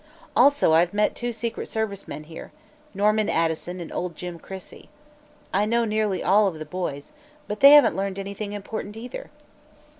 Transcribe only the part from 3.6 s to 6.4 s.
and old Jim Crissey. I know nearly